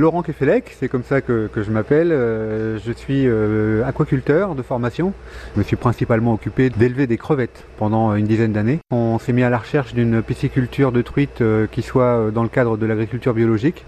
Laurent 0.00 0.22
Kefelec, 0.22 0.74
c'est 0.76 0.88
comme 0.88 1.04
ça 1.04 1.20
que, 1.20 1.48
je 1.54 1.70
m'appelle. 1.70 2.10
Euh, 2.10 2.80
je 2.84 2.90
suis 2.90 3.28
euh, 3.28 3.86
aquaculteur 3.86 4.56
de 4.56 4.62
formation. 4.62 5.12
Je 5.54 5.60
me 5.60 5.64
suis 5.64 5.76
principalement 5.76 6.32
occupé 6.32 6.68
d'élever 6.68 7.06
des 7.06 7.16
crevettes 7.16 7.64
pendant 7.76 8.16
une 8.16 8.26
dizaine 8.26 8.52
d'années. 8.52 8.80
On 8.90 9.20
s'est 9.20 9.32
mis 9.32 9.44
à 9.44 9.50
la 9.50 9.58
recherche 9.58 9.94
d'une 9.94 10.20
pisciculture 10.20 10.90
de 10.90 11.00
truites 11.00 11.42
euh, 11.42 11.68
qui 11.70 11.82
soit 11.82 12.32
dans 12.32 12.42
le 12.42 12.48
cadre 12.48 12.76
de 12.76 12.86
l'agriculture 12.86 13.34
biologique. 13.34 13.84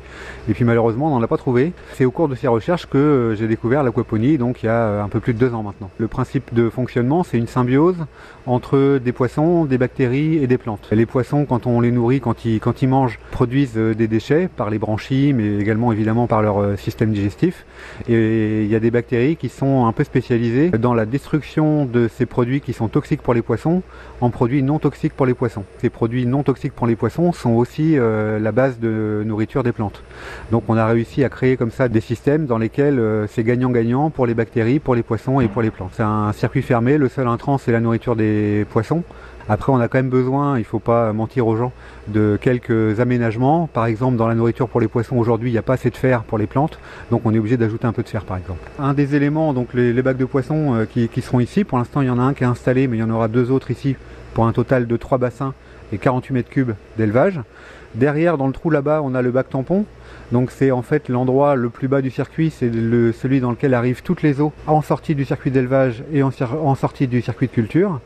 Et 0.48 0.54
puis 0.54 0.62
malheureusement, 0.62 1.08
on 1.08 1.18
n'en 1.18 1.22
a 1.24 1.26
pas 1.26 1.38
trouvé. 1.38 1.72
C'est 1.94 2.04
au 2.04 2.12
cours 2.12 2.28
de 2.28 2.36
ces 2.36 2.46
recherches 2.46 2.86
que 2.86 3.34
j'ai 3.36 3.48
découvert 3.48 3.82
l'aquaponie, 3.82 4.38
donc 4.38 4.62
il 4.62 4.66
y 4.66 4.68
a 4.68 5.02
un 5.02 5.08
peu 5.08 5.18
plus 5.18 5.34
de 5.34 5.40
deux 5.40 5.54
ans 5.54 5.64
maintenant. 5.64 5.90
Le 5.98 6.06
principe 6.06 6.54
de 6.54 6.70
fonctionnement, 6.70 7.24
c'est 7.24 7.36
une 7.36 7.48
symbiose 7.48 8.06
entre 8.46 8.98
des 8.98 9.10
poissons, 9.10 9.64
des 9.64 9.76
bactéries 9.76 10.36
et 10.36 10.46
des 10.46 10.56
plantes. 10.56 10.86
Les 10.92 11.04
poissons, 11.04 11.46
quand 11.46 11.66
on 11.66 11.80
les 11.80 11.90
nourrit, 11.90 12.20
quand 12.20 12.44
ils, 12.44 12.60
quand 12.60 12.80
ils 12.80 12.88
mangent, 12.88 13.18
produisent 13.32 13.74
des 13.74 14.06
déchets 14.06 14.48
par 14.56 14.70
les 14.70 14.78
branchies, 14.78 15.32
mais 15.32 15.56
également 15.56 15.90
évidemment 15.96 16.26
par 16.26 16.42
leur 16.42 16.60
euh, 16.60 16.76
système 16.76 17.12
digestif. 17.12 17.64
Et 18.08 18.62
il 18.62 18.68
y 18.68 18.74
a 18.74 18.80
des 18.80 18.90
bactéries 18.90 19.36
qui 19.36 19.48
sont 19.48 19.86
un 19.86 19.92
peu 19.92 20.04
spécialisées 20.04 20.70
dans 20.70 20.94
la 20.94 21.06
destruction 21.06 21.86
de 21.86 22.08
ces 22.08 22.26
produits 22.26 22.60
qui 22.60 22.72
sont 22.72 22.88
toxiques 22.88 23.22
pour 23.22 23.34
les 23.34 23.42
poissons 23.42 23.82
en 24.20 24.30
produits 24.30 24.62
non 24.62 24.78
toxiques 24.78 25.14
pour 25.14 25.26
les 25.26 25.34
poissons. 25.34 25.64
Ces 25.78 25.90
produits 25.90 26.26
non 26.26 26.42
toxiques 26.42 26.74
pour 26.74 26.86
les 26.86 26.96
poissons 26.96 27.32
sont 27.32 27.50
aussi 27.50 27.98
euh, 27.98 28.38
la 28.38 28.52
base 28.52 28.78
de 28.78 29.22
nourriture 29.24 29.62
des 29.62 29.72
plantes. 29.72 30.02
Donc 30.50 30.64
on 30.68 30.76
a 30.76 30.86
réussi 30.86 31.24
à 31.24 31.28
créer 31.28 31.56
comme 31.56 31.70
ça 31.70 31.88
des 31.88 32.00
systèmes 32.00 32.46
dans 32.46 32.58
lesquels 32.58 32.98
euh, 32.98 33.26
c'est 33.28 33.44
gagnant-gagnant 33.44 34.10
pour 34.10 34.26
les 34.26 34.34
bactéries, 34.34 34.78
pour 34.78 34.94
les 34.94 35.02
poissons 35.02 35.40
et 35.40 35.48
pour 35.48 35.62
les 35.62 35.70
plantes. 35.70 35.92
C'est 35.94 36.02
un 36.02 36.32
circuit 36.32 36.62
fermé, 36.62 36.98
le 36.98 37.08
seul 37.08 37.26
intrant 37.26 37.58
c'est 37.58 37.72
la 37.72 37.80
nourriture 37.80 38.16
des 38.16 38.66
poissons. 38.70 39.02
Après, 39.48 39.72
on 39.72 39.78
a 39.78 39.88
quand 39.88 39.98
même 39.98 40.08
besoin, 40.08 40.56
il 40.56 40.62
ne 40.62 40.64
faut 40.64 40.78
pas 40.78 41.12
mentir 41.12 41.46
aux 41.46 41.56
gens, 41.56 41.72
de 42.08 42.38
quelques 42.40 42.98
aménagements. 43.00 43.68
Par 43.72 43.86
exemple, 43.86 44.16
dans 44.16 44.26
la 44.26 44.34
nourriture 44.34 44.68
pour 44.68 44.80
les 44.80 44.88
poissons, 44.88 45.16
aujourd'hui, 45.16 45.50
il 45.50 45.52
n'y 45.52 45.58
a 45.58 45.62
pas 45.62 45.74
assez 45.74 45.90
de 45.90 45.96
fer 45.96 46.24
pour 46.24 46.38
les 46.38 46.46
plantes, 46.46 46.78
donc 47.10 47.22
on 47.24 47.32
est 47.32 47.38
obligé 47.38 47.56
d'ajouter 47.56 47.86
un 47.86 47.92
peu 47.92 48.02
de 48.02 48.08
fer, 48.08 48.24
par 48.24 48.36
exemple. 48.36 48.60
Un 48.78 48.94
des 48.94 49.14
éléments, 49.14 49.52
donc 49.52 49.72
les, 49.74 50.02
bacs 50.02 50.16
de 50.16 50.24
poissons 50.24 50.74
euh, 50.74 50.84
qui, 50.84 51.08
qui, 51.08 51.22
seront 51.22 51.40
ici, 51.40 51.64
pour 51.64 51.78
l'instant, 51.78 52.00
il 52.00 52.08
y 52.08 52.10
en 52.10 52.18
a 52.18 52.22
un 52.22 52.34
qui 52.34 52.44
est 52.44 52.46
installé, 52.46 52.88
mais 52.88 52.96
il 52.96 53.00
y 53.00 53.04
en 53.04 53.10
aura 53.10 53.28
deux 53.28 53.50
autres 53.50 53.70
ici, 53.70 53.96
pour 54.34 54.46
un 54.46 54.52
total 54.52 54.86
de 54.86 54.96
trois 54.96 55.18
bassins 55.18 55.54
et 55.92 55.98
48 55.98 56.34
mètres 56.34 56.50
cubes 56.50 56.72
d'élevage. 56.98 57.40
Derrière, 57.96 58.36
dans 58.36 58.46
le 58.46 58.52
trou 58.52 58.68
là-bas, 58.68 59.00
on 59.02 59.14
a 59.14 59.22
le 59.22 59.30
bac 59.30 59.48
tampon. 59.48 59.86
Donc 60.32 60.50
c'est 60.50 60.70
en 60.70 60.82
fait 60.82 61.08
l'endroit 61.08 61.54
le 61.54 61.70
plus 61.70 61.88
bas 61.88 62.02
du 62.02 62.10
circuit, 62.10 62.50
c'est 62.50 62.70
celui 62.70 63.40
dans 63.40 63.50
lequel 63.50 63.74
arrivent 63.74 64.02
toutes 64.02 64.22
les 64.22 64.40
eaux 64.40 64.52
en 64.66 64.82
sortie 64.82 65.14
du 65.14 65.24
circuit 65.24 65.50
d'élevage 65.50 66.02
et 66.12 66.22
en, 66.22 66.74
sortie 66.74 67.06
du 67.06 67.22
circuit 67.22 67.46
de 67.46 67.52
culture. 67.52 68.00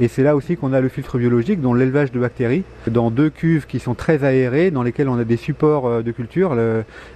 Et 0.00 0.08
c'est 0.08 0.22
là 0.22 0.34
aussi 0.34 0.56
qu'on 0.56 0.72
a 0.72 0.80
le 0.80 0.88
filtre 0.88 1.18
biologique, 1.18 1.60
dont 1.60 1.74
l'élevage 1.74 2.12
de 2.12 2.18
bactéries, 2.18 2.64
dans 2.88 3.10
deux 3.10 3.30
cuves 3.30 3.66
qui 3.66 3.78
sont 3.78 3.94
très 3.94 4.24
aérées, 4.24 4.70
dans 4.70 4.82
lesquelles 4.82 5.08
on 5.08 5.18
a 5.18 5.24
des 5.24 5.36
supports 5.36 5.86
euh, 5.86 6.02
de 6.02 6.12
culture. 6.12 6.56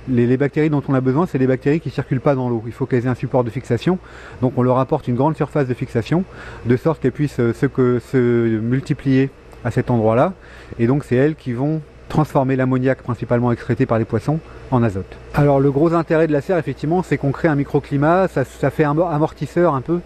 les, 0.09 0.37
bactéries 0.37 0.71
dont 0.71 0.83
on 0.89 0.95
a 0.95 1.01
besoin, 1.01 1.27
c'est 1.27 1.39
des 1.39 1.47
bactéries 1.47 1.81
qui 1.81 1.89
ne 1.89 1.95
circulent 1.95 2.21
pas 2.21 2.35
dans 2.35 2.49
l'eau. 2.49 2.63
Il 2.67 2.73
faut 2.73 2.87
qu'elles 2.87 3.07
aient 3.07 3.09
un 3.09 3.15
support 3.15 3.45
de 3.45 3.51
fixation. 3.51 3.99
Donc 4.43 4.53
on 4.57 4.63
leur 4.63 4.79
apporte 4.79 5.09
une 5.09 5.17
grande 5.17 5.37
surface 5.37 5.67
de 5.67 5.75
fixation, 5.75 6.25
de 6.67 6.77
sorte 6.77 7.01
qu'elles 7.01 7.13
puissent 7.13 7.41
euh, 7.41 7.53
se 7.55 8.59
multiplier 8.59 9.31
à 9.65 9.71
cet 9.71 9.91
endroit-là. 9.91 10.35
Et 10.79 10.87
donc 10.87 11.05
c'est 11.05 11.17
elles 11.17 11.35
qui 11.35 11.53
vont 11.53 11.81
transformer 12.11 12.57
l'ammoniac 12.57 13.03
principalement 13.03 13.51
excrété 13.53 13.87
par 13.87 13.99
les 13.99 14.05
poissons 14.05 14.39
en 14.71 14.83
azote. 14.83 15.17
Alors 15.35 15.61
le 15.61 15.71
gros 15.71 15.95
intérêt 15.95 16.27
de 16.27 16.33
la 16.33 16.43
serre 16.43 16.59
effectivement 16.59 17.03
c'est 17.03 17.17
qu'on 17.17 17.33
crée 17.33 17.49
un 17.49 17.55
microclimat, 17.55 18.29
ça, 18.29 18.45
fait 18.45 18.85
un 18.85 18.99
amortisseur 18.99 19.75
un 19.75 19.81
peu 19.81 20.01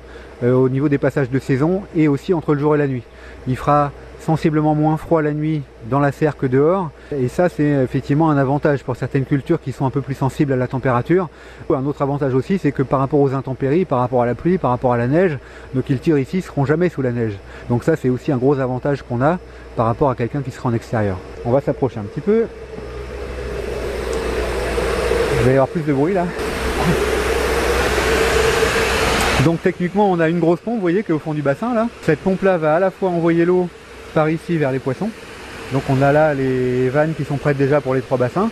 euh, 0.44 0.52
au 0.52 0.69
niveau 0.69 0.88
des 0.88 0.98
passages 0.98 1.30
de 1.30 1.38
saison 1.41 1.83
et 1.96 2.06
aussi 2.06 2.33
entre 2.33 2.55
le 2.55 2.61
jour 2.61 2.77
et 2.77 2.78
la 2.78 2.86
nuit. 2.86 3.02
Il 3.48 3.56
fera 3.56 3.91
sensiblement 4.25 4.75
moins 4.75 4.97
froid 4.97 5.22
la 5.22 5.33
nuit 5.33 5.62
dans 5.91 6.00
la 6.00 6.11
serre 6.11 6.36
que 6.36 6.47
dehors. 6.47 6.91
Et 7.14 7.28
ça, 7.28 7.48
c'est 7.48 7.69
effectivement 7.84 8.30
un 8.30 8.36
avantage 8.36 8.83
pour 8.83 8.97
certaines 8.97 9.27
cultures 9.27 9.61
qui 9.61 9.72
sont 9.72 9.86
un 9.86 9.91
peu 9.91 10.00
plus 10.00 10.14
sensibles 10.14 10.53
à 10.53 10.56
la 10.56 10.67
température. 10.67 11.28
Un 11.70 11.84
autre 11.86 12.03
avantage 12.03 12.34
aussi, 12.34 12.58
c'est 12.58 12.72
que 12.72 12.83
par 12.83 13.00
rapport 13.00 13.20
aux 13.20 13.34
intempéries, 13.34 13.84
par 13.84 14.00
rapport 14.00 14.22
à 14.22 14.27
la 14.27 14.34
pluie, 14.34 14.58
par 14.58 14.70
rapport 14.70 14.92
à 14.92 14.97
la 14.97 15.06
neige, 15.06 15.39
nos 15.75 15.83
cultures 15.83 16.19
ici 16.19 16.41
seront 16.41 16.64
jamais 16.64 16.89
sous 16.89 17.02
la 17.02 17.12
neige. 17.12 17.34
Donc 17.69 17.84
ça, 17.84 17.97
c'est 17.97 18.08
aussi 18.08 18.33
un 18.33 18.39
gros 18.39 18.58
avantage 18.58 19.02
qu'on 19.02 19.20
a 19.20 19.39
par 19.77 19.86
rapport 19.86 20.08
à 20.11 20.14
quelqu'un 20.14 20.40
qui 20.40 20.51
sera 20.51 20.70
en 20.70 20.74
extérieur. 20.74 21.18
On 21.45 21.51
va 21.51 21.61
s'approcher 21.61 22.01
un 22.01 22.05
petit 22.05 22.20
peu. 22.20 22.46
Il 25.40 25.46
va 25.46 25.51
y 25.51 25.55
avoir 25.55 25.68
plus 25.68 25.83
de 25.83 25.92
bruit 25.92 26.14
là. 26.14 26.24
Donc 29.45 29.61
techniquement 29.63 30.11
on 30.11 30.20
a 30.20 30.29
une 30.29 30.39
grosse 30.39 30.61
pompe, 30.61 30.77
vous 30.77 30.80
voyez, 30.80 31.02
qui 31.02 31.11
est 31.11 31.14
au 31.14 31.18
fond 31.18 31.34
du 31.34 31.42
bassin 31.42 31.74
là. 31.74 31.89
Cette 32.02 32.20
pompe 32.20 32.42
là 32.42 32.57
va 32.57 32.77
à 32.77 32.80
la 32.80 32.90
fois 32.90 33.11
envoyer 33.11 33.45
l'eau 33.45 33.68
par 34.14 34.30
ici 34.30 34.57
vers 34.57 34.73
les 34.73 34.79
poissons. 34.79 35.11
Donc 35.73 35.83
on 35.91 36.01
a 36.01 36.13
là 36.13 36.35
les 36.35 36.89
vannes 36.89 37.14
qui 37.14 37.25
sont 37.25 37.36
prêtes 37.36 37.57
déjà 37.57 37.80
pour 37.80 37.95
les 37.95 38.01
trois 38.01 38.17
bassins. 38.17 38.51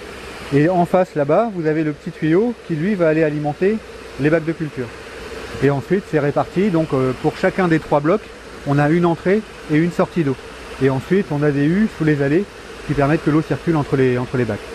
Et 0.55 0.69
en 0.69 0.84
face 0.84 1.15
là-bas, 1.15 1.50
vous 1.55 1.67
avez 1.67 1.84
le 1.84 1.93
petit 1.93 2.11
tuyau 2.11 2.55
qui 2.67 2.75
lui 2.75 2.95
va 2.95 3.09
aller 3.09 3.23
alimenter 3.23 3.78
les 4.21 4.28
bacs 4.28 4.45
de 4.45 4.53
culture. 4.53 4.87
Et 5.62 5.71
ensuite 5.71 6.05
c'est 6.11 6.19
réparti, 6.19 6.71
donc 6.71 6.89
euh, 6.93 7.12
pour 7.23 7.37
chacun 7.37 7.69
des 7.69 7.78
trois 7.78 8.00
blocs, 8.00 8.28
on 8.67 8.78
a 8.78 8.91
une 8.91 9.06
entrée 9.06 9.41
et 9.73 9.77
une 9.77 9.93
sortie 9.93 10.25
d'eau. 10.25 10.37
Et 10.83 10.91
ensuite 10.91 11.27
on 11.31 11.43
a 11.43 11.50
des 11.50 11.65
U 11.65 11.89
sous 11.97 12.05
les 12.05 12.23
allées 12.23 12.44
qui 12.87 12.94
permettent 12.94 13.25
que 13.25 13.31
l'eau 13.31 13.43
circule 13.43 13.77
entre 13.77 13.97
les, 13.97 14.19
entre 14.19 14.37
les 14.37 14.44
bacs. 14.44 14.72